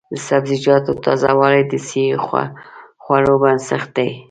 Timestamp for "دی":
3.95-4.09